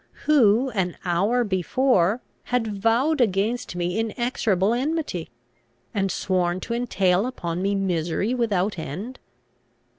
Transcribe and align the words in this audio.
who, 0.25 0.71
an 0.71 0.97
hour 1.05 1.43
before, 1.43 2.21
had 2.45 2.65
vowed 2.81 3.21
against 3.21 3.75
me 3.75 3.99
inexorable 3.99 4.73
enmity, 4.73 5.29
and 5.93 6.11
sworn 6.11 6.59
to 6.59 6.73
entail 6.73 7.27
upon 7.27 7.61
me 7.61 7.75
misery 7.75 8.33
without 8.33 8.79
end? 8.79 9.19